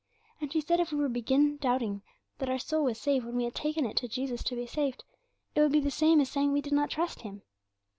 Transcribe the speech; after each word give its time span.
And 0.41 0.51
she 0.51 0.61
said 0.61 0.79
if 0.79 0.91
we 0.91 0.97
were 0.97 1.05
to 1.05 1.09
begin 1.13 1.57
doubting 1.57 2.01
that 2.39 2.49
our 2.49 2.57
soul 2.57 2.85
was 2.85 2.97
safe 2.97 3.23
when 3.23 3.35
we 3.35 3.43
had 3.43 3.53
taken 3.53 3.85
it 3.85 3.95
to 3.97 4.07
Jesus 4.07 4.41
to 4.45 4.55
be 4.55 4.65
saved, 4.65 5.03
it 5.53 5.61
would 5.61 5.71
be 5.71 5.79
the 5.79 5.91
same 5.91 6.19
as 6.19 6.27
saying 6.27 6.51
we 6.51 6.61
did 6.61 6.73
not 6.73 6.89
trust 6.89 7.21
Him. 7.21 7.43